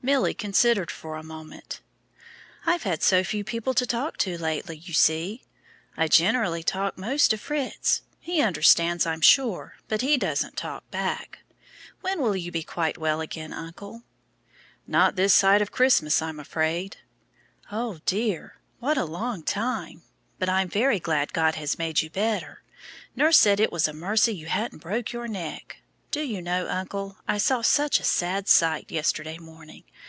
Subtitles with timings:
[0.00, 1.80] Milly considered for a moment.
[2.64, 5.42] "I've had so few people to talk to lately, you see;
[5.96, 8.02] I generally talk most to Fritz.
[8.20, 11.40] He understands, I'm sure, but he doesn't talk back.
[12.00, 14.04] When will you be quite well again, uncle?"
[14.86, 16.98] "Not this side of Christmas, I'm afraid."
[17.72, 20.02] "Oh dear, what a long time!
[20.38, 22.62] But I'm very glad God has made you better.
[23.16, 25.82] Nurse said it was a mercy you hadn't broken your neck.
[26.10, 29.84] Do you know, uncle, I saw such a sad sight yesterday morning.